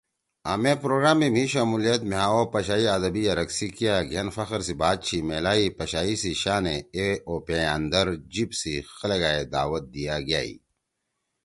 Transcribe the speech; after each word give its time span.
آں 0.49 0.57
مے 0.63 0.73
پروگرام 0.83 1.17
می 1.19 1.27
مھی 1.35 1.43
شمولیت 1.53 2.01
مھأ 2.09 2.25
او 2.35 2.41
پشائی 2.53 2.85
آدبی 2.95 3.21
یرک 3.27 3.49
سی 3.57 3.67
کیا 3.77 3.95
گھین 4.11 4.27
فخر 4.35 4.59
سی 4.67 4.73
بات 4.81 4.97
چھی 5.05 5.17
میلائی 5.27 5.65
پشائی 5.77 6.15
سی 6.21 6.31
شانے 6.41 6.75
اے 6.97 7.07
اوپیِاندر 7.29 8.07
جیِب 8.33 8.49
سی 8.59 8.73
خلَگا 8.95 9.29
ئے 9.35 9.41
دعوت 9.53 9.83
دیِا 9.93 10.15
گأئی۔ 10.27 10.55